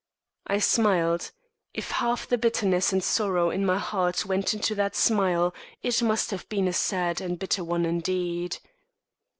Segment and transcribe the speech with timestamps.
[0.47, 1.29] I smiled.
[1.75, 6.31] If half the bitterness and sorrow in my heart went into that smile, it must
[6.31, 8.57] have been a sad and bitter one indeed.